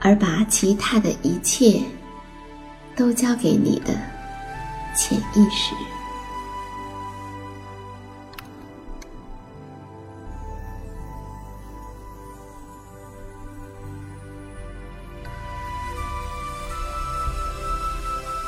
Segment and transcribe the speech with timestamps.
[0.00, 1.80] 而把其他的一切
[2.96, 3.92] 都交给你的
[4.96, 5.74] 潜意识。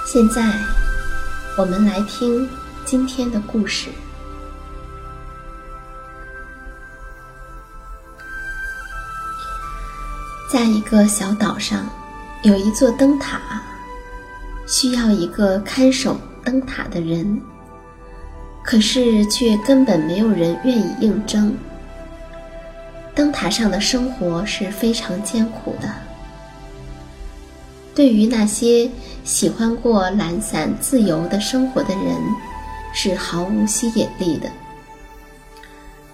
[0.06, 0.42] 现在，
[1.56, 2.46] 我们来听
[2.84, 3.88] 今天的故事。
[10.52, 11.88] 在一个小岛上，
[12.42, 13.40] 有一座灯塔，
[14.66, 16.14] 需要一个看守
[16.44, 17.40] 灯塔的人，
[18.62, 21.56] 可是却根本没有人愿意应征。
[23.14, 25.90] 灯塔上的生活是非常艰苦的，
[27.94, 28.90] 对于那些
[29.24, 32.14] 喜欢过懒散自由的生活的人，
[32.92, 34.50] 是毫无吸引力的。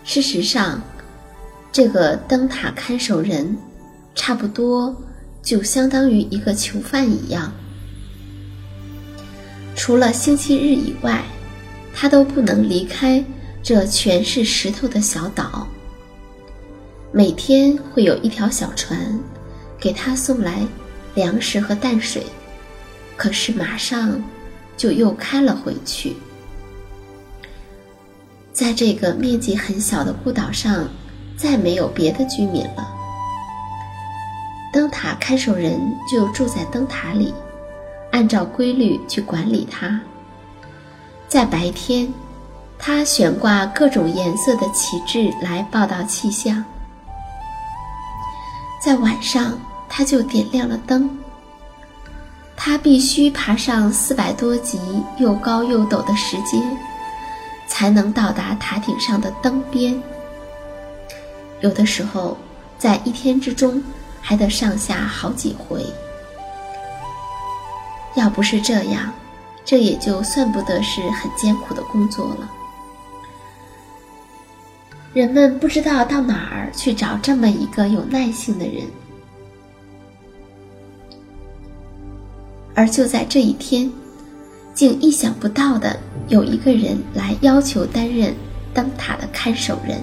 [0.04, 0.81] 事实上，
[1.72, 3.59] 这个灯塔看守人。
[4.19, 4.95] 差不多
[5.43, 7.53] 就相当于一个囚犯一样，
[9.77, 11.23] 除了星期日以外，
[11.95, 13.25] 他都不能离开
[13.62, 15.69] 这全是石头的小岛。
[17.12, 19.19] 每天会有一条小船
[19.78, 20.67] 给他送来
[21.15, 22.25] 粮食和淡水，
[23.17, 24.21] 可是马上
[24.77, 26.17] 就又开了回去。
[28.53, 30.89] 在这个面积很小的孤岛上，
[31.37, 32.97] 再没有别的居民了。
[34.71, 35.81] 灯塔看守人
[36.11, 37.33] 就住在灯塔里，
[38.12, 39.99] 按照规律去管理它。
[41.27, 42.12] 在白天，
[42.78, 46.62] 他悬挂各种颜色的旗帜来报道气象；
[48.83, 49.59] 在晚上，
[49.89, 51.19] 他就点亮了灯。
[52.55, 54.78] 他必须爬上四百多级
[55.19, 56.61] 又高又陡的石阶，
[57.67, 59.99] 才能到达塔顶上的灯边。
[61.61, 62.37] 有的时候，
[62.78, 63.83] 在一天之中。
[64.28, 65.83] 还得上下好几回。
[68.15, 69.10] 要不是这样，
[69.65, 72.51] 这也就算不得是很艰苦的工作了。
[75.15, 78.84] 人们不知道到哪儿去找这么一个有耐性的人，
[82.75, 83.91] 而就在这一天，
[84.75, 85.98] 竟意想不到的
[86.28, 88.34] 有一个人来要求担任
[88.75, 89.98] 灯塔的看守人。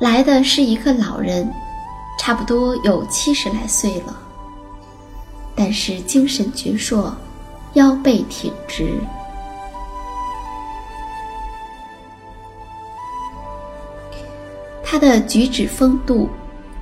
[0.00, 1.50] 来的是一个老人。
[2.18, 4.16] 差不多有七十来岁了，
[5.56, 7.12] 但是精神矍铄，
[7.74, 9.00] 腰背挺直。
[14.84, 16.28] 他的举止风度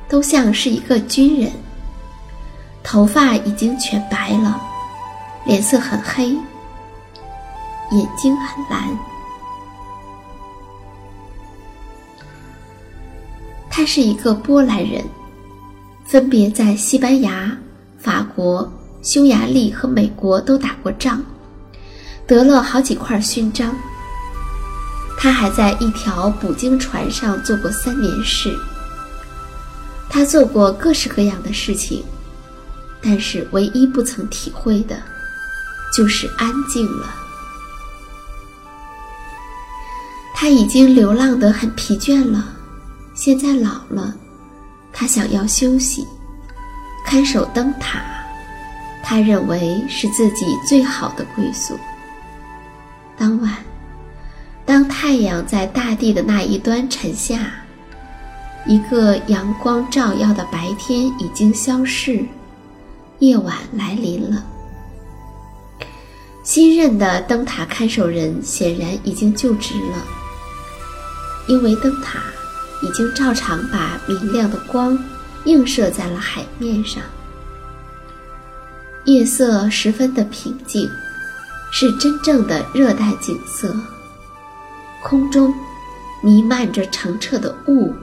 [0.09, 1.51] 都像是一个军人。
[2.83, 4.61] 头发已经全白了，
[5.45, 6.31] 脸色很黑，
[7.91, 8.89] 眼睛很蓝。
[13.71, 15.05] 他是一个波兰人，
[16.11, 17.57] 分别在西班牙、
[17.97, 18.69] 法国、
[19.01, 21.23] 匈牙利和美国都打过仗，
[22.27, 23.73] 得了好几块勋章。
[25.17, 28.53] 他还在一条捕鲸船上做过三年事。
[30.09, 32.03] 他做过各式各样的事情。
[33.01, 35.01] 但是，唯一不曾体会的，
[35.97, 37.07] 就是安静了。
[40.35, 42.45] 他已经流浪得很疲倦了，
[43.15, 44.13] 现在老了，
[44.93, 46.07] 他想要休息。
[47.05, 48.03] 看守灯塔，
[49.03, 51.77] 他认为是自己最好的归宿。
[53.17, 53.57] 当晚，
[54.65, 57.51] 当太阳在大地的那一端沉下，
[58.67, 62.25] 一个阳光照耀的白天已经消逝。
[63.19, 64.43] 夜晚来临了，
[66.43, 70.05] 新任的灯塔看守人显然已经就职了，
[71.49, 72.21] 因为灯塔
[72.83, 74.99] 已经照常把明亮的光
[75.45, 77.03] 映射在了海面上。
[79.05, 80.89] 夜色十分的平静，
[81.73, 83.75] 是真正的热带景色。
[85.03, 85.55] 空中
[86.23, 87.95] 弥漫着澄澈的雾，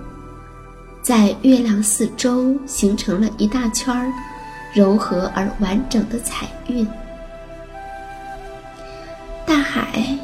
[1.01, 4.11] 在月亮四周形成了一大圈儿。
[4.73, 6.85] 柔和而完整的彩韵，
[9.43, 10.19] 大海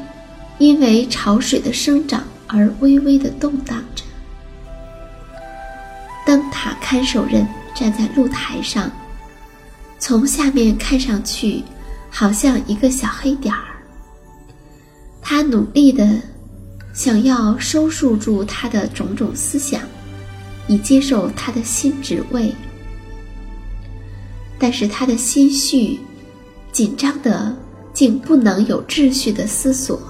[0.58, 3.82] 因为潮水的生长而微微的动荡。
[6.24, 8.90] 灯塔看守人站在露台上，
[9.98, 11.62] 从下面看上去，
[12.10, 13.60] 好像一个小黑点儿。
[15.20, 16.20] 他努力的
[16.92, 19.80] 想要收束住他的种种思想，
[20.66, 22.54] 以接受他的新职位。
[24.58, 25.98] 但是他的心绪
[26.72, 27.54] 紧张的，
[27.92, 30.00] 竟不能有秩序的思索。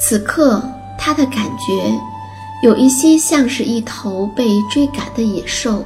[0.00, 0.62] 此刻，
[0.98, 1.92] 他的感觉
[2.62, 5.84] 有一些像是一头被追赶的野兽，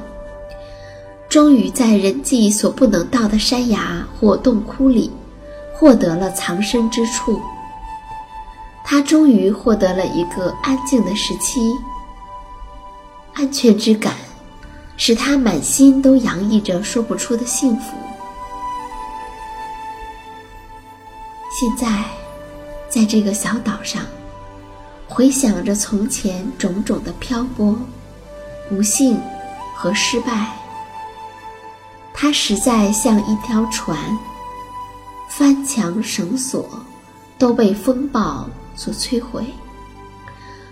[1.29, 5.11] 终于在人迹所不能到的山崖或洞窟里。
[5.77, 7.41] 获得了藏身之处，
[8.85, 11.59] 他终于获得了一个安静的时期。
[13.33, 14.13] 安全之感，
[14.95, 17.91] 使他满心都洋溢着说不出的幸福。
[21.51, 22.05] 现在，
[22.89, 24.01] 在这个小岛上，
[25.07, 27.77] 回想着从前种种的漂泊、
[28.69, 29.19] 不幸
[29.75, 30.53] 和失败，
[32.13, 33.97] 他实在像一条船。
[35.27, 36.69] 翻墙绳索
[37.37, 39.43] 都被风暴所摧毁，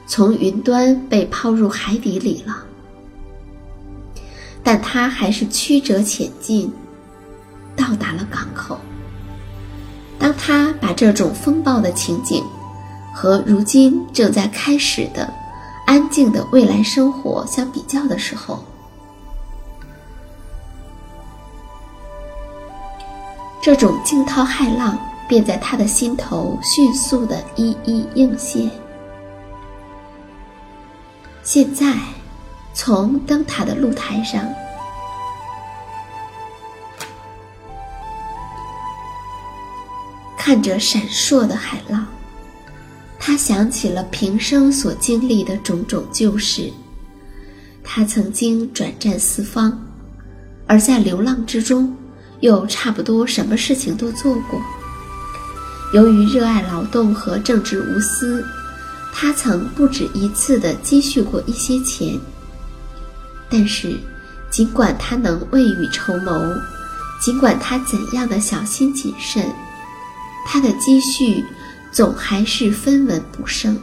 [0.07, 2.63] 从云端被抛入海底里了。
[4.63, 6.71] 但他还是曲折前进，
[7.75, 8.79] 到达了港口。
[10.23, 12.41] 当他把这种风暴的情景
[13.13, 15.29] 和如今正在开始的
[15.85, 18.63] 安静的未来生活相比较的时候，
[23.61, 28.71] 这种惊涛骇浪便在他的心头迅速的一一映现。
[31.43, 31.97] 现在，
[32.73, 34.41] 从灯塔的露台上，
[40.45, 42.05] 看着闪烁的海浪，
[43.17, 46.69] 他想起了平生所经历的种种旧事。
[47.81, 49.81] 他曾经转战四方，
[50.67, 51.95] 而在流浪之中。
[52.41, 54.61] 又差不多什么事情都做过。
[55.93, 58.45] 由于热爱劳动和正直无私，
[59.13, 62.19] 他曾不止一次地积蓄过一些钱。
[63.49, 63.97] 但是，
[64.51, 66.53] 尽管他能未雨绸缪，
[67.21, 69.49] 尽管他怎样的小心谨慎，
[70.45, 71.43] 他的积蓄
[71.91, 73.77] 总还是分文不剩。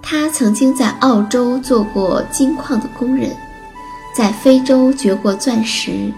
[0.00, 3.36] 他曾经在澳洲做过金矿的工人。
[4.14, 6.10] 在非洲掘过钻石，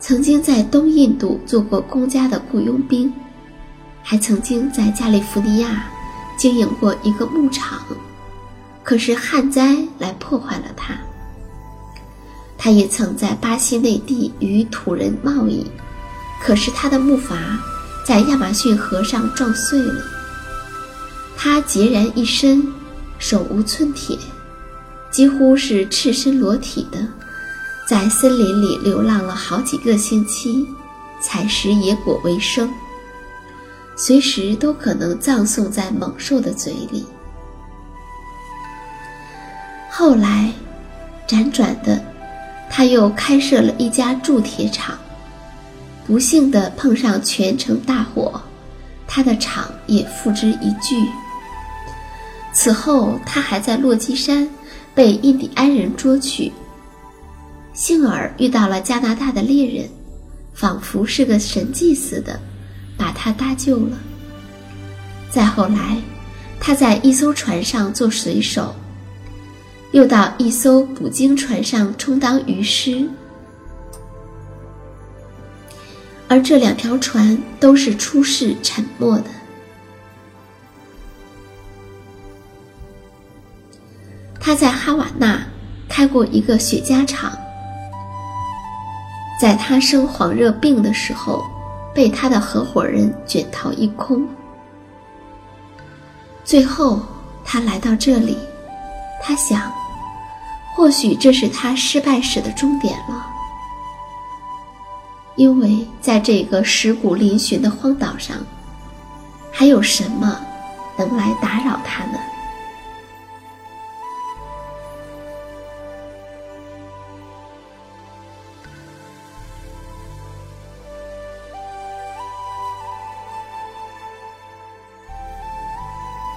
[0.00, 3.12] 曾经在东印度做过公家的雇佣兵，
[4.02, 5.84] 还曾经在加利福尼亚
[6.36, 7.78] 经营过一个牧场，
[8.82, 10.98] 可是旱灾来破坏了他。
[12.58, 15.64] 他也曾在巴西内地与土人贸易，
[16.40, 17.36] 可是他的木筏
[18.04, 20.02] 在亚马逊河上撞碎了。
[21.36, 22.66] 他孑然一身，
[23.18, 24.18] 手无寸铁。
[25.10, 26.98] 几乎是赤身裸体的，
[27.88, 30.64] 在森林里流浪了好几个星期，
[31.20, 32.70] 采食野果为生，
[33.96, 37.04] 随时都可能葬送在猛兽的嘴里。
[39.90, 40.52] 后来，
[41.26, 42.00] 辗转的，
[42.70, 44.96] 他又开设了一家铸铁厂，
[46.06, 48.40] 不幸的碰上全城大火，
[49.06, 50.96] 他的厂也付之一炬。
[52.52, 54.48] 此后，他还在落基山
[54.94, 56.50] 被印第安人捉去，
[57.72, 59.88] 幸而遇到了加拿大的猎人，
[60.52, 62.40] 仿佛是个神迹似的，
[62.96, 63.96] 把他搭救了。
[65.30, 65.96] 再后来，
[66.58, 68.74] 他在一艘船上做水手，
[69.92, 73.08] 又到一艘捕鲸船上充当鱼师，
[76.30, 79.24] 而这两条船都是出世沉没的。
[84.38, 85.44] 他在哈瓦那
[85.88, 87.36] 开过一个雪茄厂，
[89.40, 91.44] 在他生黄热病的时候，
[91.92, 94.24] 被他的合伙人卷逃一空。
[96.44, 97.02] 最后，
[97.44, 98.38] 他来到这里，
[99.20, 99.68] 他想，
[100.76, 103.26] 或许这是他失败时的终点了，
[105.36, 108.36] 因为在这个石骨嶙峋的荒岛上，
[109.50, 110.38] 还有什么
[110.98, 112.18] 能来打扰他呢？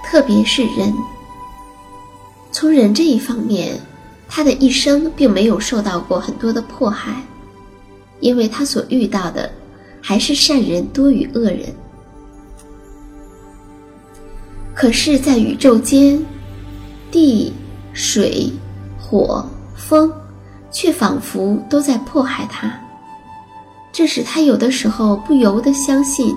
[0.06, 0.94] 特别是人，
[2.52, 3.80] 从人这一方面，
[4.28, 7.20] 他的一生并没有受到过很多的迫害，
[8.24, 9.50] 因为他所遇到的
[10.00, 11.66] 还是善人多于恶人。
[14.74, 16.24] 可是，在宇宙间，
[17.10, 17.52] 地、
[17.92, 18.50] 水、
[18.98, 20.10] 火、风，
[20.72, 22.72] 却仿佛都在迫害他，
[23.92, 26.34] 这使他有的时候不由得相信，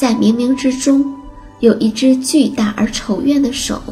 [0.00, 1.12] 在冥冥之中。
[1.60, 3.82] 有一只巨大而仇怨的手，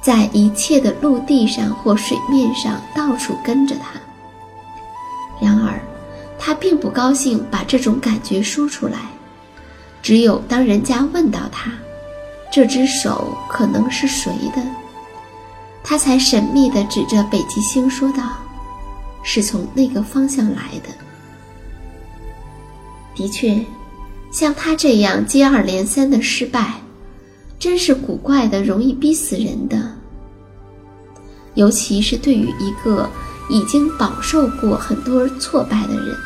[0.00, 4.00] 在一切的陆地上或水面上到处跟着他。
[6.46, 9.00] 他并不高兴把这种感觉说出来。
[10.00, 11.72] 只有当人家问到他，
[12.52, 14.62] 这只手可能是谁的，
[15.82, 18.22] 他才神秘地指着北极星说道
[19.24, 20.90] ：“是从那个方向来的。”
[23.12, 23.60] 的确。
[24.30, 26.74] 像他这样接二连三的失败，
[27.58, 29.90] 真是古怪的，容易逼死人的。
[31.54, 33.10] 尤其是对于一个
[33.48, 36.16] 已经饱受过很多挫败的人。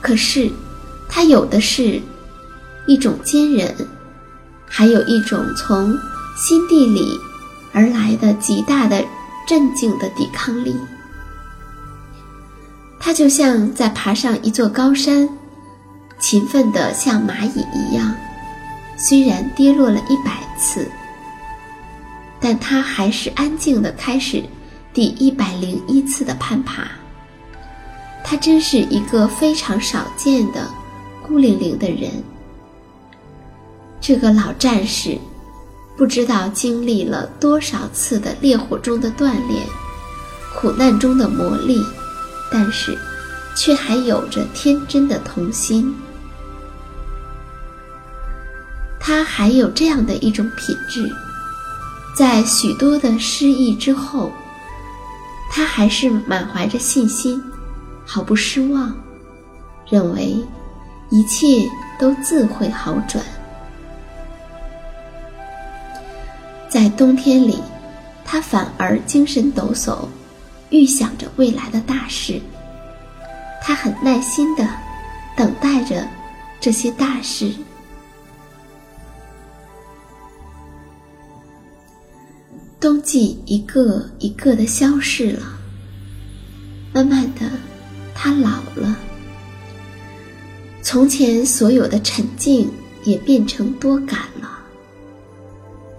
[0.00, 0.50] 可是，
[1.08, 2.00] 他有的是
[2.86, 3.74] 一种坚韧，
[4.66, 5.92] 还有一种从
[6.36, 7.18] 心地里
[7.72, 9.04] 而来的极大的
[9.46, 10.74] 镇静的抵抗力。
[13.00, 15.28] 他就像在爬上一座高山，
[16.18, 18.14] 勤奋的像蚂蚁一样，
[18.96, 20.88] 虽然跌落了一百次，
[22.40, 24.42] 但他还是安静的开始
[24.92, 26.88] 第一百零一次的攀爬。
[28.24, 30.68] 他真是一个非常少见的
[31.26, 32.10] 孤零零的人。
[34.00, 35.18] 这个老战士，
[35.96, 39.66] 不知道经历了多少次的烈火中的锻炼，
[40.54, 41.84] 苦难中的磨砺。
[42.50, 42.96] 但是，
[43.54, 45.94] 却还有着天真的童心。
[48.98, 51.10] 他还有这样的一种品质，
[52.16, 54.32] 在许多的失意之后，
[55.50, 57.42] 他还是满怀着信心，
[58.10, 58.96] 毫不失望，
[59.86, 60.34] 认为
[61.10, 63.22] 一切都自会好转。
[66.70, 67.58] 在冬天里，
[68.24, 70.08] 他反而精神抖擞。
[70.70, 72.40] 预想着未来的大事，
[73.62, 74.68] 他很耐心的
[75.34, 76.06] 等待着
[76.60, 77.50] 这些大事。
[82.78, 85.42] 冬季一个一个的消逝了，
[86.92, 87.50] 慢慢的，
[88.20, 88.98] 他老了。
[90.82, 92.68] 从前所有的沉静
[93.04, 94.58] 也变成多感了。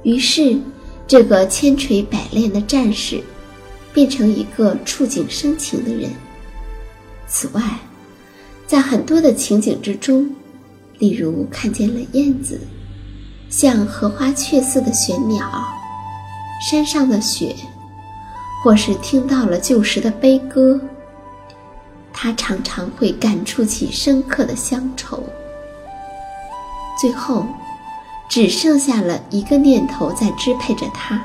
[0.03, 0.59] 于是，
[1.07, 3.23] 这个千锤百炼的战士。
[3.91, 6.11] 变成一个触景生情的人。
[7.27, 7.61] 此外，
[8.67, 10.29] 在很多的情景之中，
[10.99, 12.61] 例如看见了燕子，
[13.49, 15.49] 像荷花雀似的玄鸟，
[16.69, 17.55] 山上的雪，
[18.63, 20.79] 或是听到了旧时的悲歌，
[22.21, 25.23] 他常常会感触起深刻的乡愁。
[26.99, 27.45] 最后，
[28.27, 31.23] 只剩下了一个念头在支配着他，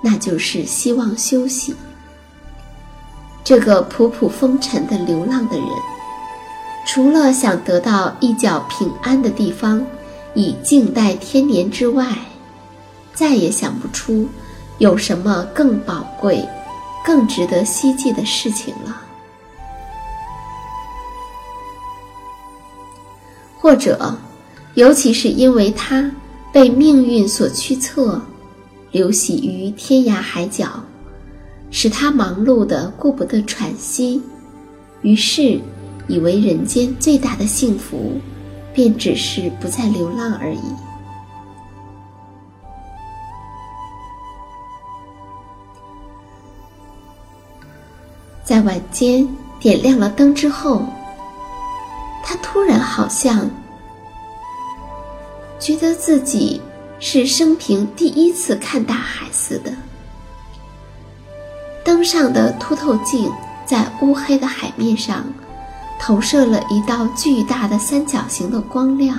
[0.00, 1.74] 那就是希望休息。
[3.42, 5.66] 这个仆仆风尘的流浪的人，
[6.86, 9.84] 除了想得到一角平安的地方，
[10.32, 12.06] 以静待天年之外，
[13.12, 14.28] 再也想不出
[14.78, 16.48] 有什么更宝贵、
[17.04, 19.02] 更值得希冀的事情了。
[23.60, 24.16] 或者，
[24.72, 26.10] 尤其是因为他
[26.50, 28.18] 被命运所驱策，
[28.90, 30.66] 流徙于天涯海角，
[31.70, 34.22] 使他忙碌的顾不得喘息，
[35.02, 35.60] 于是
[36.08, 38.12] 以为人间最大的幸福，
[38.72, 40.60] 便只是不再流浪而已。
[48.42, 49.28] 在晚间
[49.60, 50.82] 点亮了灯之后。
[52.22, 53.50] 他突然好像
[55.58, 56.60] 觉得自己
[56.98, 59.72] 是生平第一次看大海似的。
[61.84, 63.30] 灯上的凸透镜
[63.66, 65.24] 在乌黑的海面上
[65.98, 69.18] 投射了一道巨大的三角形的光亮。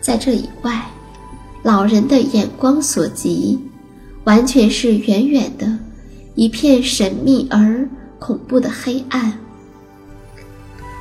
[0.00, 0.86] 在这以外，
[1.62, 3.58] 老人的眼光所及，
[4.24, 5.78] 完全是远远的
[6.34, 7.86] 一片神秘而
[8.18, 9.32] 恐怖的黑暗。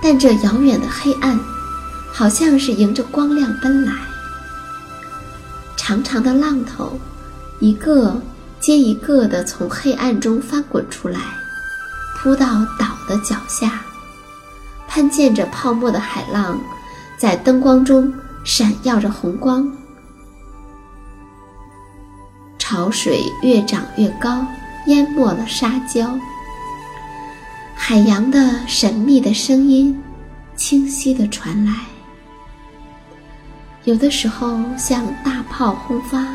[0.01, 1.39] 但这遥远的黑暗，
[2.11, 3.93] 好像是迎着光亮奔来。
[5.75, 6.99] 长长的浪头，
[7.59, 8.21] 一个
[8.59, 11.19] 接一个地从黑暗中翻滚出来，
[12.17, 12.45] 扑到
[12.77, 13.81] 岛的脚下。
[14.87, 16.59] 攀溅着泡沫的海浪，
[17.17, 18.13] 在灯光中
[18.43, 19.71] 闪耀着红光。
[22.57, 24.45] 潮水越涨越高，
[24.87, 26.19] 淹没了沙礁。
[27.89, 29.97] 海洋的神秘的声音，
[30.57, 31.73] 清晰地传来。
[33.85, 36.27] 有的时候像大炮轰发，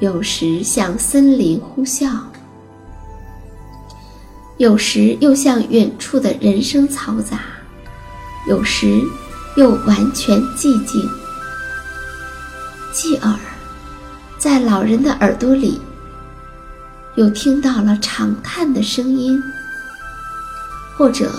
[0.00, 2.08] 有时像森林呼啸，
[4.56, 7.40] 有时又像远处的人声嘈杂，
[8.48, 9.02] 有时
[9.58, 11.06] 又完全寂静。
[12.94, 13.38] 继而，
[14.38, 15.78] 在老人的耳朵里，
[17.16, 19.38] 又听到了长叹的声音。
[20.96, 21.32] 或者，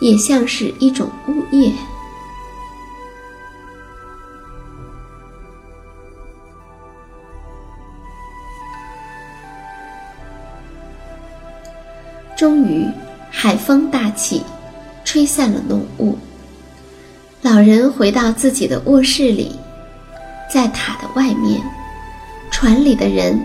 [0.00, 1.72] 也像是一种呜咽。
[12.36, 12.86] 终于，
[13.30, 14.42] 海风大起，
[15.04, 16.18] 吹散了浓雾。
[17.40, 19.56] 老人回到自己的卧室里，
[20.52, 21.62] 在塔的外面，
[22.50, 23.40] 船里的人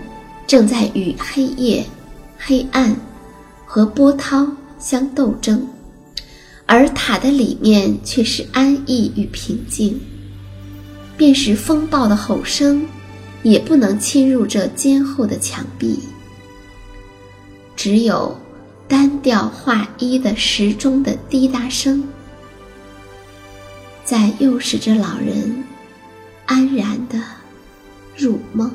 [0.46, 1.84] 正在与黑夜、
[2.38, 2.94] 黑暗
[3.64, 4.46] 和波涛。
[4.82, 5.66] 相斗争，
[6.66, 9.98] 而塔的里面却是安逸与平静。
[11.16, 12.84] 便是风暴的吼声，
[13.44, 16.00] 也不能侵入这坚厚的墙壁。
[17.76, 18.36] 只有
[18.88, 22.02] 单调划一的时钟的滴答声，
[24.04, 25.62] 在诱使着老人
[26.46, 27.22] 安然的
[28.16, 28.68] 入梦。